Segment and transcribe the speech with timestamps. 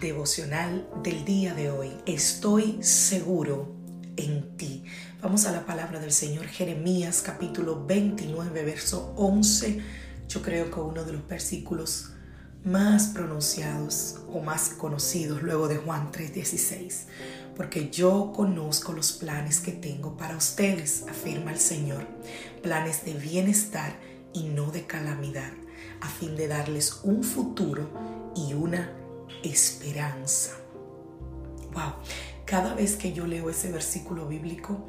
[0.00, 1.90] Devocional del día de hoy.
[2.06, 3.74] Estoy seguro
[4.16, 4.84] en ti.
[5.20, 9.80] Vamos a la palabra del Señor Jeremías capítulo 29 verso 11.
[10.28, 12.12] Yo creo que uno de los versículos
[12.62, 17.06] más pronunciados o más conocidos luego de Juan 3:16.
[17.56, 22.06] Porque yo conozco los planes que tengo para ustedes, afirma el Señor.
[22.62, 23.98] Planes de bienestar
[24.32, 25.50] y no de calamidad,
[26.00, 27.90] a fin de darles un futuro
[28.36, 28.97] y una
[29.42, 30.56] esperanza.
[31.72, 31.94] Wow,
[32.44, 34.86] cada vez que yo leo ese versículo bíblico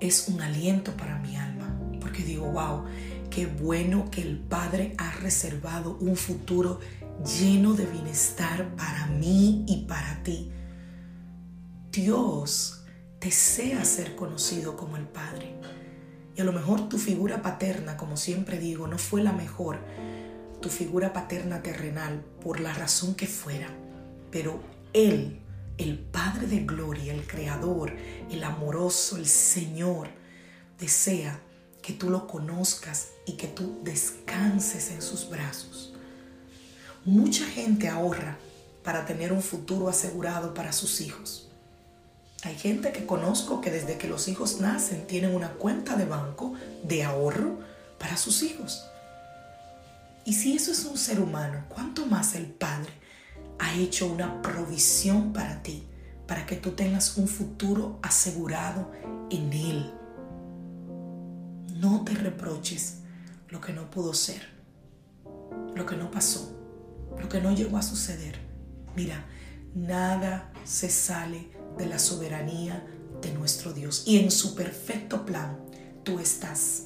[0.00, 2.84] es un aliento para mi alma, porque digo, wow,
[3.30, 6.80] qué bueno que el Padre ha reservado un futuro
[7.38, 10.50] lleno de bienestar para mí y para ti.
[11.92, 12.84] Dios
[13.20, 15.54] desea ser conocido como el Padre.
[16.36, 19.78] Y a lo mejor tu figura paterna, como siempre digo, no fue la mejor,
[20.64, 23.68] tu figura paterna terrenal, por la razón que fuera,
[24.30, 24.62] pero
[24.94, 25.38] Él,
[25.76, 27.92] el Padre de Gloria, el Creador,
[28.30, 30.08] el amoroso, el Señor,
[30.80, 31.38] desea
[31.82, 35.92] que tú lo conozcas y que tú descanses en sus brazos.
[37.04, 38.38] Mucha gente ahorra
[38.82, 41.50] para tener un futuro asegurado para sus hijos.
[42.42, 46.54] Hay gente que conozco que desde que los hijos nacen tienen una cuenta de banco
[46.84, 47.58] de ahorro
[47.98, 48.82] para sus hijos.
[50.24, 52.90] Y si eso es un ser humano, ¿cuánto más el Padre
[53.58, 55.86] ha hecho una provisión para ti,
[56.26, 58.90] para que tú tengas un futuro asegurado
[59.30, 59.92] en Él?
[61.74, 63.00] No te reproches
[63.50, 64.48] lo que no pudo ser,
[65.74, 66.58] lo que no pasó,
[67.20, 68.38] lo que no llegó a suceder.
[68.96, 69.26] Mira,
[69.74, 72.82] nada se sale de la soberanía
[73.20, 74.04] de nuestro Dios.
[74.06, 75.58] Y en su perfecto plan
[76.02, 76.84] tú estás.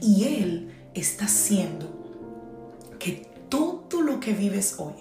[0.00, 1.95] Y Él está haciendo
[3.06, 4.94] que todo lo que vives hoy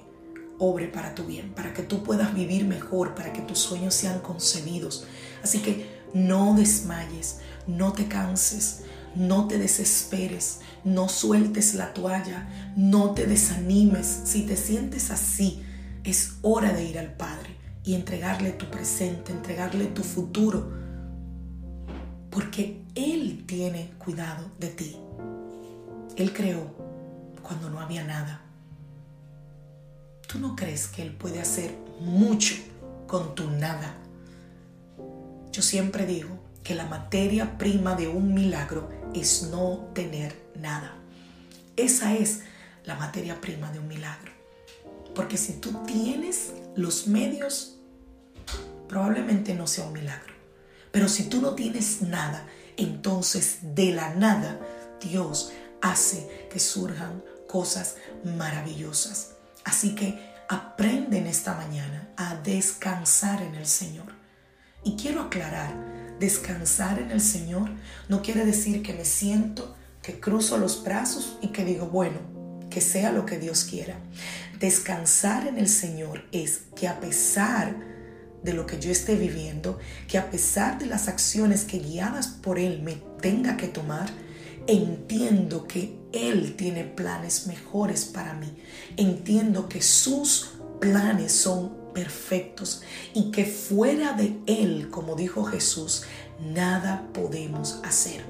[0.59, 4.19] obre para tu bien, para que tú puedas vivir mejor, para que tus sueños sean
[4.19, 5.07] concebidos.
[5.43, 8.83] Así que no desmayes, no te canses,
[9.15, 14.05] no te desesperes, no sueltes la toalla, no te desanimes.
[14.25, 15.63] Si te sientes así,
[16.03, 20.71] es hora de ir al Padre y entregarle tu presente, entregarle tu futuro,
[22.29, 24.95] porque Él tiene cuidado de ti.
[26.17, 26.84] Él creó
[27.45, 28.41] cuando no había nada.
[30.27, 32.55] ¿Tú no crees que Él puede hacer mucho
[33.07, 33.95] con tu nada?
[35.51, 40.95] Yo siempre digo que la materia prima de un milagro es no tener nada.
[41.77, 42.41] Esa es
[42.83, 44.31] la materia prima de un milagro.
[45.13, 47.77] Porque si tú tienes los medios,
[48.89, 50.33] probablemente no sea un milagro.
[50.91, 52.45] Pero si tú no tienes nada,
[52.77, 54.59] entonces de la nada
[54.99, 55.51] Dios
[55.81, 59.35] hace que surjan cosas maravillosas.
[59.63, 64.13] Así que aprenden esta mañana a descansar en el Señor.
[64.83, 65.73] Y quiero aclarar,
[66.19, 67.69] descansar en el Señor
[68.07, 72.19] no quiere decir que me siento, que cruzo los brazos y que digo, bueno,
[72.69, 73.97] que sea lo que Dios quiera.
[74.59, 77.75] Descansar en el Señor es que a pesar
[78.43, 82.59] de lo que yo esté viviendo, que a pesar de las acciones que guiadas por
[82.59, 84.09] Él me tenga que tomar,
[84.67, 88.55] entiendo que Él tiene planes mejores para mí.
[88.97, 92.81] Entiendo que sus planes son perfectos
[93.13, 96.03] y que fuera de Él, como dijo Jesús,
[96.39, 98.23] nada podemos hacer.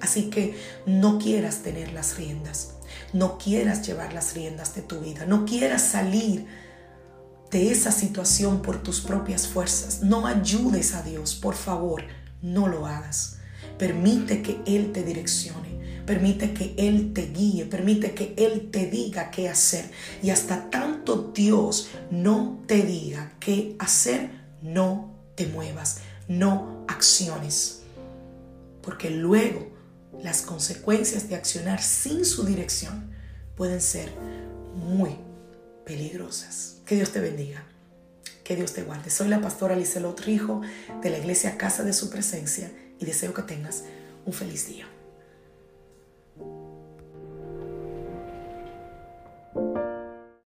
[0.00, 2.74] Así que no quieras tener las riendas,
[3.12, 6.46] no quieras llevar las riendas de tu vida, no quieras salir
[7.50, 10.02] de esa situación por tus propias fuerzas.
[10.02, 12.02] No ayudes a Dios, por favor,
[12.42, 13.38] no lo hagas.
[13.78, 15.74] Permite que Él te direccione.
[16.06, 19.90] Permite que Él te guíe, permite que Él te diga qué hacer.
[20.22, 24.30] Y hasta tanto Dios no te diga qué hacer,
[24.60, 27.80] no te muevas, no acciones.
[28.82, 29.66] Porque luego
[30.22, 33.10] las consecuencias de accionar sin su dirección
[33.56, 34.10] pueden ser
[34.74, 35.16] muy
[35.86, 36.76] peligrosas.
[36.84, 37.64] Que Dios te bendiga.
[38.42, 39.08] Que Dios te guarde.
[39.10, 40.60] Soy la pastora Lizelot Rijo
[41.02, 42.70] de la iglesia Casa de Su Presencia
[43.04, 43.84] y deseo que tengas
[44.24, 44.86] un feliz día.